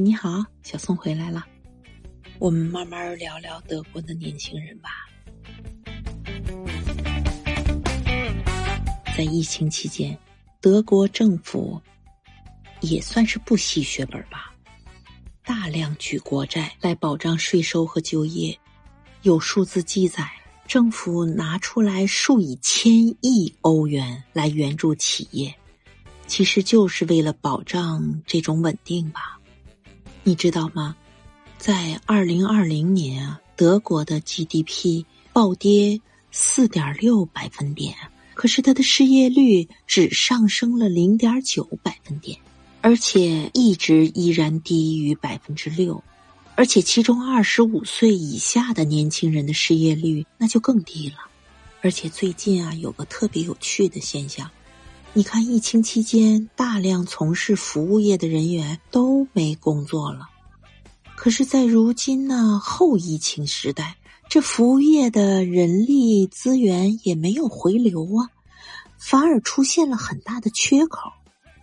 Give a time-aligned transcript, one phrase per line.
[0.00, 1.44] 你好，小宋回来了。
[2.38, 4.88] 我们慢慢聊聊德国的年轻人吧。
[9.14, 10.18] 在疫情期间，
[10.58, 11.78] 德国政府
[12.80, 14.54] 也算是不惜血本吧，
[15.44, 18.58] 大量举国债来保障税收和就业。
[19.20, 20.26] 有数字记载，
[20.66, 25.54] 政府拿出来数以千亿欧元来援助企业，
[26.26, 29.38] 其实就是为了保障这种稳定吧。
[30.30, 30.94] 你知道吗？
[31.58, 37.96] 在二零二零年啊，德国的 GDP 暴跌四点六百分点，
[38.34, 42.38] 可是它的失业率只上升了零点九百分点，
[42.80, 46.00] 而且一直依然低于百分之六，
[46.54, 51.16] 而且其中二十五岁以下的年轻人的失业率那就更低了，
[51.82, 54.48] 而且最近啊有个特别有趣的现象，
[55.12, 60.28] 你看疫情期间大量从事服务业的人员都没工作了。
[61.16, 63.96] 可是，在如今呢后疫情时代，
[64.28, 68.30] 这服务业的人力资源也没有回流啊，
[68.98, 71.10] 反而出现了很大的缺口。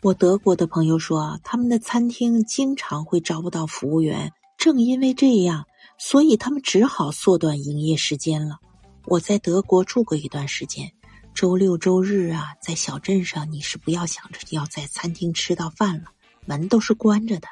[0.01, 5.65] 我德国的朋友说，他们的餐厅经常会招不到服务员，正因为这样，
[5.97, 8.57] 所以他们只好缩短营业时间了。
[9.05, 10.91] 我在德国住过一段时间，
[11.37, 16.05] 周六周日啊，在小镇上你是不要想着要在餐厅吃到饭了，
[16.47, 17.47] 门都是关着的。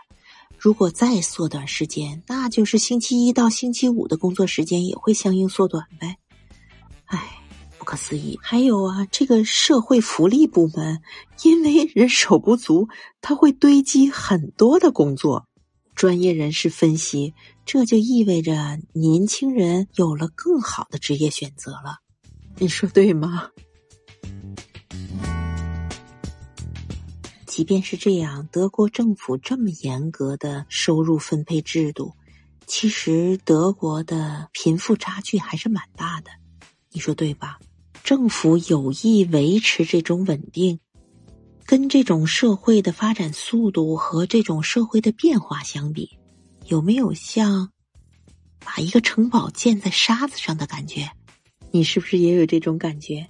[0.58, 6.18] 如果再缩短时间，那就是星期一到星期五的工作时间也会相应缩短呗。
[7.06, 7.44] 唉，
[7.78, 8.40] 不可思议。
[8.42, 11.00] 还有啊，这个社会福利部门
[11.44, 12.90] 因为人手不足，
[13.22, 15.46] 他会堆积很多的工作。
[15.94, 17.36] 专业人士分析，
[17.68, 22.00] 这就意味着年轻人有了更好的职业选择了。
[22.58, 23.52] 你说对吗？
[27.56, 32.14] 即便是这样，德国政府这么严格的收入分配制度，
[32.68, 36.32] 其实德国的贫富差距还是蛮大的，
[36.92, 37.58] 你说对吧？
[38.04, 40.82] 政府有意维持这种稳定，
[41.66, 46.10] 跟这种社会的发展速度和这种社会的变化相比，
[46.66, 47.70] 有没有像
[48.60, 51.10] 把一个城堡建在沙子上的感觉？
[51.72, 53.30] 你是不是也有这种感觉？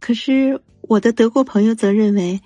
[0.00, 2.40] 可是我的德国朋友则认为。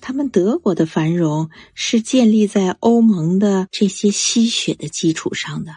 [0.00, 5.72] 他们德国的繁荣是建立在欧盟的这些吸血的基础上的。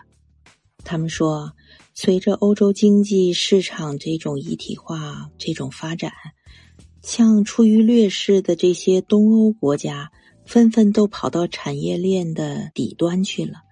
[0.84, 1.54] 他们说，
[1.94, 6.12] 随着欧洲经济市场这种一体化这种发展，
[7.02, 10.12] 像处于劣势的这些东欧国家，
[10.46, 13.64] 纷纷都跑到产业链的底端去了。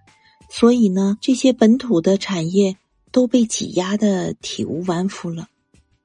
[0.50, 2.78] 所以呢，这些本土的产业
[3.12, 5.48] 都被挤压的体无完肤了。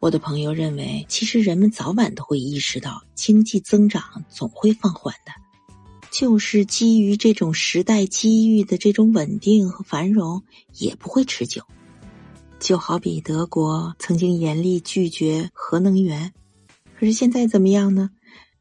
[0.06, 5.32] 我的朋友认为，其实人们早晚都会意识到，经济增长总会放缓的，
[6.12, 10.44] 就是基于这种时代机遇的这种稳定和繁荣
[10.74, 11.64] 也不会持久。
[12.60, 16.32] 就好比德国曾经严厉拒绝核能源，
[16.96, 18.10] 可是现在怎么样呢？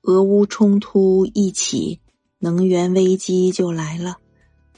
[0.01, 1.99] 俄乌冲突一起，
[2.39, 4.17] 能源危机就来了，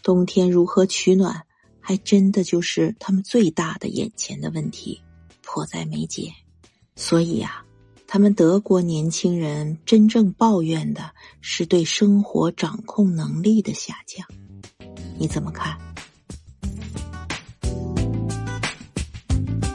[0.04, 1.44] 冬天如何取暖，
[1.80, 5.02] 还真的就是他们最大的眼前的问题，
[5.42, 6.34] 迫在眉睫。
[7.00, 7.64] 所以呀，
[8.08, 14.28] 他们德国年轻人真正抱怨的是对生活掌控能力的下降。
[15.18, 15.78] 你怎么看？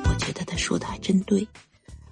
[0.05, 1.47] 我觉得他说的还真对。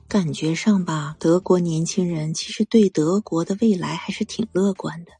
[0.06, 5.10] 感觉上吧，德国年轻人其实对德国的未来还是挺乐观的。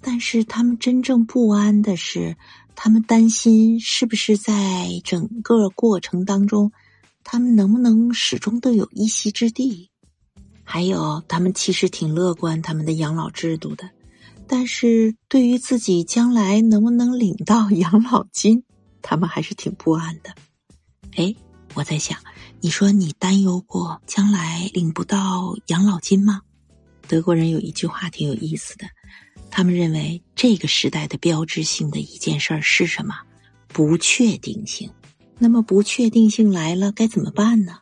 [0.00, 2.36] 但是他们真正不安的是，
[2.74, 4.52] 他们担心是不是在
[5.04, 6.72] 整个过程当中。
[7.30, 9.90] 他们能不能始终都有一席之地？
[10.64, 13.90] 还有，他们其实挺乐观他们的养老制度的，
[14.46, 18.64] 但是对于自己将来能不能领到养老金，
[19.02, 20.34] 他们还是挺不安的。
[21.16, 21.34] 哎，
[21.74, 22.18] 我在想，
[22.62, 26.40] 你说你担忧过将来领不到养老金吗？
[27.06, 28.86] 德国人有一句话挺有意思的，
[29.50, 33.14] 他们认为这个时代的标志性的一件事儿是什么？
[33.66, 34.90] 不确定性。
[35.38, 37.78] 那么不确定性来了，该怎么办呢？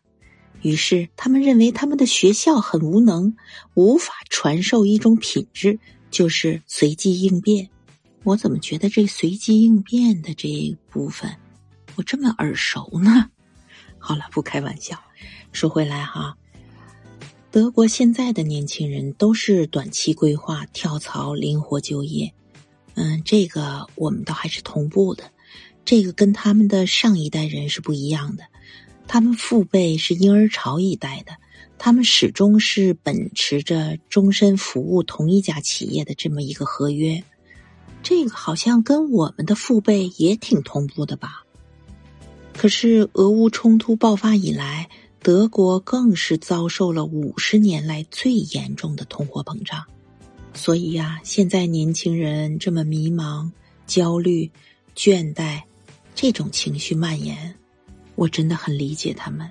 [0.62, 3.37] 于是他们认为他们的学校很无能，
[3.75, 5.79] 无法传授一种品质，
[6.11, 7.69] 就是随机应变。
[8.25, 11.37] 我怎么觉得这随机应变的这一部分，
[11.94, 13.31] 我这么耳熟呢？
[13.99, 14.99] 好了，不开玩笑。
[15.53, 16.37] 说回来哈，
[17.50, 22.32] 德国现在的年轻人都是短期规划、跳槽、灵活就业。
[22.94, 25.31] 嗯，这个我们倒还是同步的。
[25.86, 28.42] 这个跟他们的上一代人是不一样的，
[29.08, 31.32] 他们父辈是婴儿潮一代的，
[31.78, 37.22] 他们始终是秉持着终身服务同一家企业的这么一个合约，
[38.02, 41.44] 这个好像跟我们的父辈也挺同步的吧？
[42.52, 44.88] 可是俄乌冲突爆发以来，
[45.22, 49.84] 德国更是遭受了五十年来最严重的通货膨胀。
[50.52, 53.50] 所以呀，现在年轻人这么迷茫、
[53.86, 54.50] 焦虑、
[54.96, 55.62] 倦怠，
[56.16, 57.54] 这种情绪蔓延，
[58.14, 59.48] 我真的很理解他们。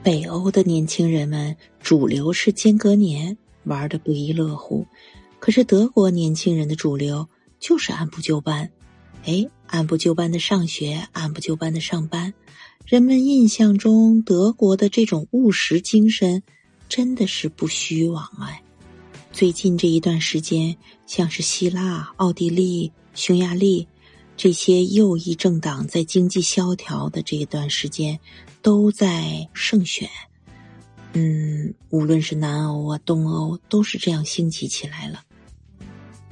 [0.00, 4.86] 北欧的年轻人们主流是间隔年，玩的不亦乐乎。
[5.40, 7.28] 可是德国年轻人的主流
[7.58, 8.70] 就是按部就班，
[9.24, 12.32] 哎，按部就班的上学，按部就班的上班。
[12.86, 16.44] 人们印象中德国的这种务实精神，
[16.88, 18.62] 真的是不虚妄哎。
[19.32, 23.88] 最近这一段时间，像是希腊、奥地利、匈牙利
[24.36, 28.18] 这些右翼政党在经济萧条的这一段时间。
[28.64, 30.08] 都在胜选，
[31.14, 35.24] 嗯，无论是南欧啊、东欧，都是这样兴起起来了。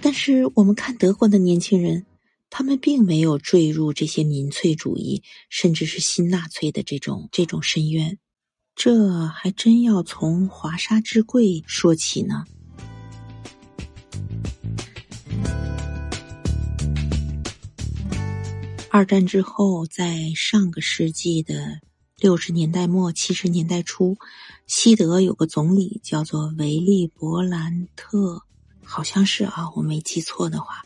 [0.00, 2.06] 但是我们看德国的年轻人，
[2.48, 8.16] 他们并没有坠入这些民粹主义，甚至是新纳粹的这种这种深渊。
[8.76, 12.44] 这还真要从华沙之贵说起呢。
[18.92, 21.80] 二战之后，在上个世纪的。
[22.18, 24.18] 六十年代末七十年代初，
[24.66, 28.42] 西德有个总理叫做维利伯兰特，
[28.84, 30.82] 好像是啊，我没记错的话，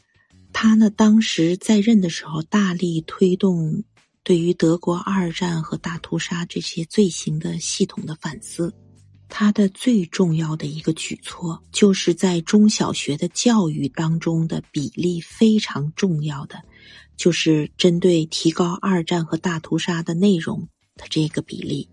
[0.53, 3.83] 他呢当时在任的时候，大力推动
[4.23, 8.73] 对于德国二战和大屠杀这些罪行的系统的反思。
[9.29, 16.63] 他的最重要的一个举措，就是在中小学的教育当中的比例非常重要的，
[17.17, 20.69] 就是针对提高二战和大屠杀的内容。
[20.97, 21.89] 的这个比例，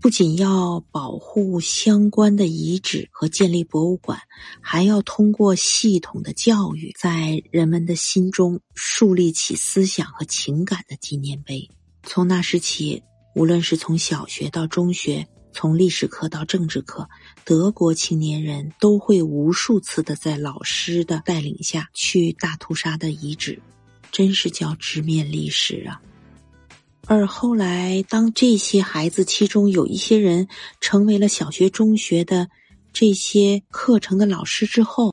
[0.00, 4.18] 不仅要保护相关的遗址和建立博物馆，
[4.60, 11.70] 还要通过系统的教育，在人们的心中树立起思想和情感的纪念碑。
[12.02, 13.04] 从那时起，
[13.36, 17.08] 无论是从小学到中学，从历史课到政治课，
[17.44, 23.62] 德国青年人都会无数次的在老师的带领下去大屠杀的遗址，
[24.14, 26.00] 真是叫直面历史啊！
[27.08, 30.46] 而后来，当这些孩子其中有一些人
[30.80, 32.48] 成为了小学、中学的
[32.92, 35.12] 这些课程的老师之后，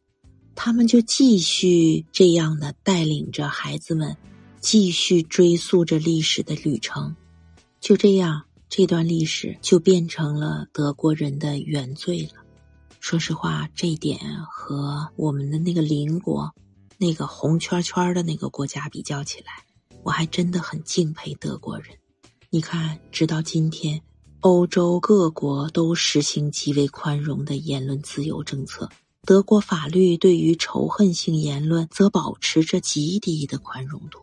[0.54, 4.16] 他们就继续这样的带领着孩子们，
[4.60, 7.16] 继续追溯着历史的旅程。
[7.80, 12.44] 就这样，这段历史就变成了德国人的原罪了。
[13.00, 16.54] 说实话，这一点和我们的那个邻国，
[17.02, 19.66] 那个红圈圈的那个国家比较起来。
[20.04, 21.88] 我还真的很敬佩德国人。
[22.52, 24.00] 你看，直到今天，
[24.42, 28.88] 欧洲各国都实行极为宽容的言论自由政策，
[29.24, 34.20] 德国法律对于仇恨性言论则保持着极低的宽容度。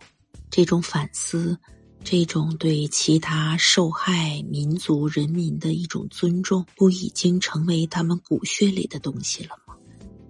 [0.49, 1.59] 这种反思，
[2.05, 9.68] 这种对其他受害民族人民的一种尊重，不已经成为他们骨血里的东西了吗？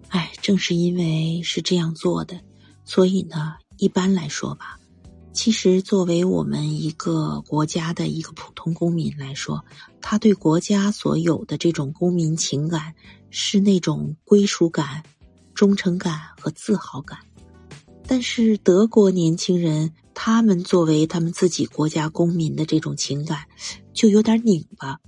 [0.08, 2.40] 哎，正是因为是这样做的，
[2.84, 4.78] 所以呢，一般来说吧。
[5.34, 9.64] 其实，作为我们一个国家的一个普通公民来说，
[10.00, 12.94] 他对国家所有的这种公民情感，
[13.30, 15.04] 是那种归属感、
[15.54, 17.18] 忠诚感和自豪感。
[18.04, 23.44] 但是，德国年轻人他们作为他们自己国家公民的这种情感，
[23.92, 24.98] 就有点拧巴。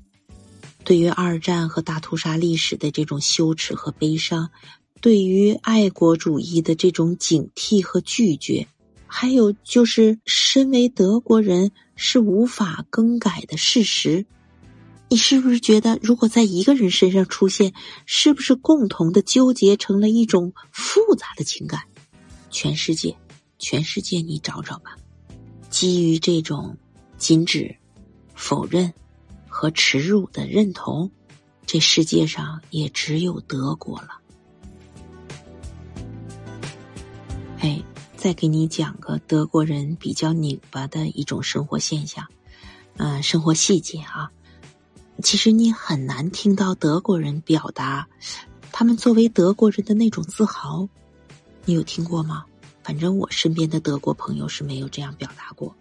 [0.85, 4.51] 对于二战和大屠杀历史的这种羞耻和悲伤，
[5.01, 8.67] 对于爱国主义的这种警惕和拒绝。
[9.07, 14.25] 还有就是，身为德国人是无法更改的事实。
[15.09, 17.73] 你是不是觉得，如果在一个人身上出现，
[18.07, 21.83] 是不是共同的纠结成了一种复杂的情感？
[22.51, 23.17] 全世界，
[23.59, 24.97] 全世界，你找找吧。
[25.71, 26.77] 基于这种
[27.19, 27.75] 禁止、
[28.37, 28.93] 否认
[29.49, 31.11] 和耻辱的认同，
[31.67, 34.20] 这世界上也只有德国了。
[37.61, 37.83] 哎。
[38.17, 42.27] 再给你讲个德国人比较拧巴的一种生活现象，
[42.99, 44.31] 嗯，生活细节啊。
[45.23, 48.07] 其实你很难听到德国人表达
[48.71, 50.87] 他们作为德国人的那种自豪，
[51.65, 52.45] 你有听过吗？
[52.83, 55.75] 反正我身边的德国朋友是没有这样表达过。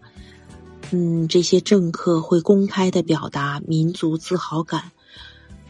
[0.92, 4.92] 嗯，这些政客会公开的表达民族自豪感，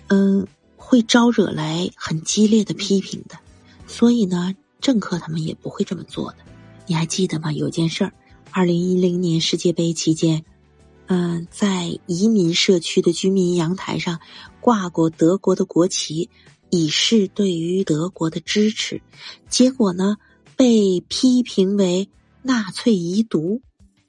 [0.06, 3.40] 嗯，会招惹来很激烈的批评的。
[3.88, 6.38] 所以呢，政客他们也不会这么做的。
[6.86, 7.52] 你还记得吗？
[7.52, 8.12] 有件事儿，
[8.50, 10.44] 二零一零年世界杯期间，
[11.06, 14.20] 嗯，在移民社区的居民阳台上
[14.60, 16.28] 挂过德国的国旗，
[16.70, 19.00] 以示对于德国的支持。
[19.48, 20.16] 结果呢，
[20.56, 22.08] 被批评为
[22.42, 23.60] 纳粹遗毒，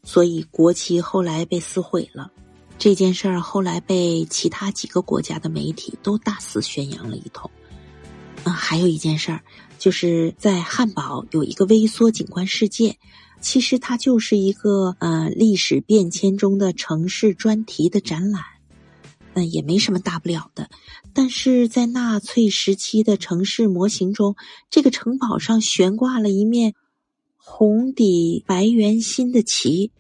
[0.04, 2.32] 所以国旗后来被撕毁了。
[2.80, 7.52] 这件事儿后来被其他几个国家的媒体都大肆宣扬了一通。
[8.44, 9.44] 啊，还有一件事儿，
[9.78, 12.98] 就是在汉堡有一个微缩景观世界，
[13.40, 18.44] 其实它就是一个呃历史变迁中的城市专题的展览。
[19.34, 20.70] 嗯，也没什么大不了的，
[21.14, 24.36] 但是在纳粹时期的城市模型中，
[24.70, 26.74] 这个城堡上悬挂了一面
[27.38, 29.94] 红底白圆心的旗，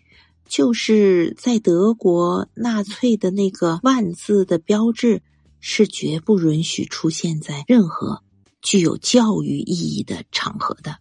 [0.49, 5.21] 就是在德国纳粹的那个万字的标志
[5.61, 8.23] 是绝不允许出现在任何
[8.61, 10.97] 具有教育意义的场合的。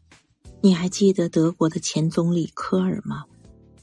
[0.62, 3.24] 你还记得德国的前总理科尔吗？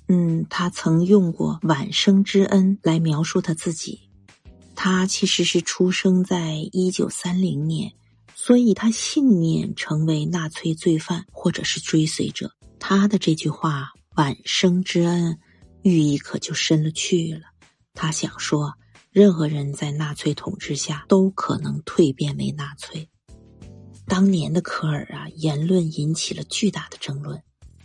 [0.07, 4.09] 嗯，他曾用过晚生之恩来描述他自己。
[4.75, 7.91] 他其实是出生在一九三零年，
[8.35, 12.53] 所以他信念成为纳粹罪犯或者是追随者。
[12.79, 15.39] 他的这句话“晚生之恩”，
[15.81, 17.41] 寓意可就深了去了。
[17.95, 18.75] 他想说，
[19.11, 23.09] 任何人在纳粹统治下都可能蜕变为纳粹。
[24.07, 27.39] 当年的科尔啊，言论引起了巨大的争论，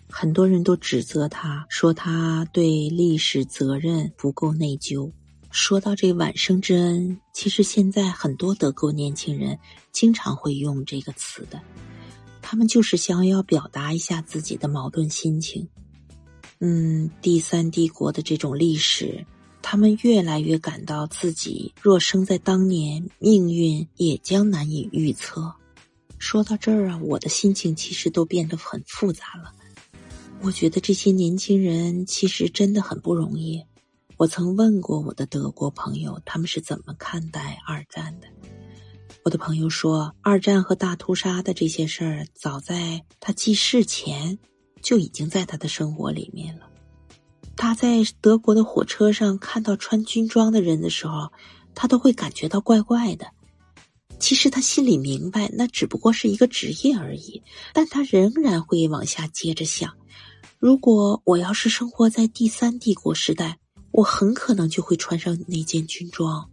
[0.08, 5.10] 很多人都指责他说他对历史责任不够内疚。
[5.50, 9.58] 说到这晚生之恩，其实现在很多德国年轻人
[9.90, 11.60] 经常会用这个词的，
[12.40, 15.68] 他们就是想要表达一下自己的矛盾心情。
[16.60, 19.26] 嗯，第三帝国的这种历史，
[19.60, 25.52] 他们越来越感到自己若生在当年，命运也将难以预测。
[26.22, 29.52] 说到这儿啊，我的心情其实都变得很复杂了。
[30.40, 33.60] 我觉得这些年轻人其实真的很不容易。
[34.16, 38.28] 我曾问过我的德国朋友，他们是怎么看待二战的？
[39.24, 44.38] 我的朋友说，二战和大屠杀的这些事儿，早在他记事前
[44.80, 46.68] 就已经在他的生活里面了。
[47.56, 51.32] 他在德国的火车上看到穿军装的人的时候，
[51.74, 53.26] 他都会感觉到怪怪的。
[54.22, 57.42] 其实他心里明白，那只不过是一个职业而已，
[57.74, 59.92] 但他仍然会往下接着想：
[60.60, 63.58] 如果我要是生活在第三帝国时代。
[63.94, 66.48] 我很可能就会穿上那件军装。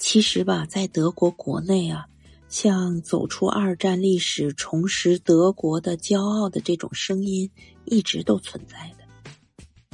[0.00, 2.04] 其实吧，在德国国内啊，
[2.48, 7.48] 像走出二战历史、重拾德国的骄傲的这种声音，
[7.84, 9.04] 一直都存在的。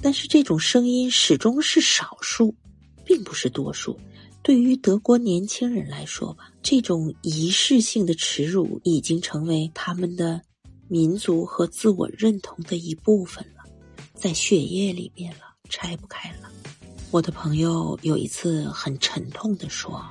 [0.00, 2.54] 但是这种声音始终是少数，
[3.04, 4.00] 并不是多数。
[4.42, 10.40] 对于德国年轻人来说吧，这种仪式性的耻辱已经成为他们的
[10.88, 13.64] 民族和自我认同的一部分了，
[14.14, 16.50] 在血液里面了，拆不开了。
[17.10, 20.04] 我的朋友有一次很沉痛地说：“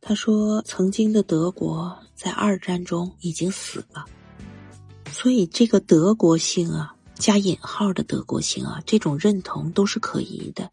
[0.00, 4.04] 他说，曾经的德国在二战中已经死了，
[5.12, 10.68] 所以这个德国性啊，加引号的德国性啊，这种认同都是可疑的。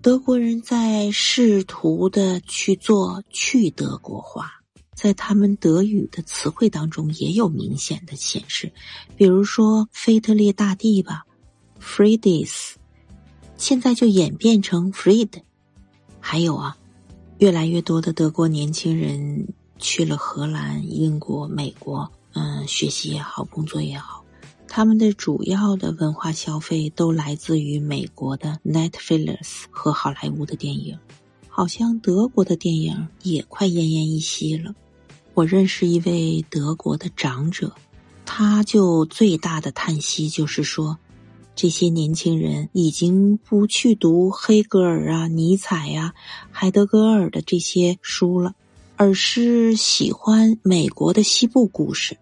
[0.00, 4.48] 德国人在试图的去做去德国化，
[4.94, 8.72] 在他们德语的词汇当中也有明显的显示，
[9.16, 11.24] 比如说腓特烈大帝吧
[11.80, 12.74] ，Friedis。”
[13.58, 15.42] 现在就演变成 Freed，
[16.20, 16.76] 还有啊，
[17.38, 19.48] 越来越多的德国年轻人
[19.80, 24.24] 去了荷兰、英国、美国，嗯，学习也好，工作也好，
[24.68, 30.96] 他们的主要的文化消费都来自于美国的 Netflix 和好莱坞的电影，
[31.48, 34.74] 好像德国的电影也快奄奄一息了。
[35.34, 37.74] 我认识一位德国的长者，
[38.26, 40.98] 他就最大的叹息就是说。
[41.56, 46.14] 这些年轻人已经不去读黑格尔啊、尼采呀、
[46.52, 48.54] 海德格尔的这些书了，
[48.94, 52.16] 而是喜欢美国的西部故事。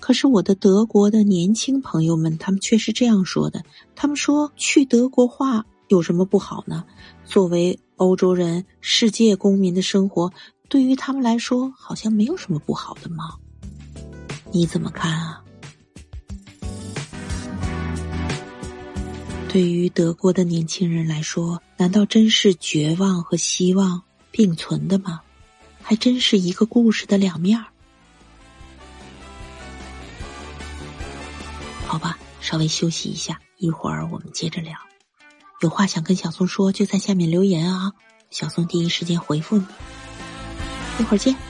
[0.00, 3.62] 可是我的德国的年轻朋友们，他们却是这样说的：
[3.94, 6.84] 他们说去德国化有什么不好呢？
[7.24, 10.32] 作为欧洲人、世界公民的生活，
[10.68, 13.36] 对于他们来说好像没有什么不好的吗？
[14.50, 15.44] 你怎么看啊？
[19.48, 25.20] 对于德国的年轻人来说，难道真是绝望和希望并存的吗？
[25.82, 27.66] 还真是一个故事的两面儿。
[32.50, 34.76] 稍微休息一下，一会儿我们接着聊。
[35.60, 37.92] 有话想跟小松说，就在下面留言啊，
[38.28, 39.64] 小松第一时间回复你。
[40.98, 41.49] 一会儿见。